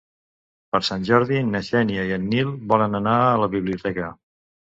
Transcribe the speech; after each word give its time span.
Per 0.75 0.79
Sant 0.87 1.03
Jordi 1.09 1.41
na 1.49 1.61
Xènia 1.67 2.07
i 2.09 2.15
en 2.17 2.25
Nil 2.31 2.51
volen 2.73 3.01
anar 3.01 3.15
a 3.27 3.39
la 3.45 3.53
biblioteca. 3.57 4.09